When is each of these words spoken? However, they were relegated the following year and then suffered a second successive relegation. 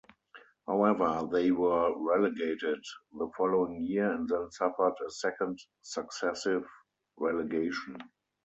However, 0.65 1.29
they 1.31 1.51
were 1.51 1.93
relegated 1.95 2.83
the 3.11 3.29
following 3.37 3.83
year 3.83 4.11
and 4.11 4.27
then 4.27 4.49
suffered 4.49 4.95
a 5.05 5.11
second 5.11 5.59
successive 5.83 6.65
relegation. 7.17 7.97